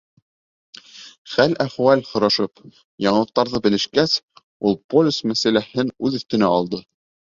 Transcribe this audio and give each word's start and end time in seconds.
Хәл-әхүәл 1.33 2.01
һорашып, 2.09 2.65
яңылыҡтарҙы 3.09 3.63
белешкәс, 3.69 4.19
ул 4.73 4.83
полис 4.93 5.25
мәсьәләһен 5.31 5.97
үҙ 6.09 6.23
өҫтөнә 6.23 6.57
алды. 6.61 6.87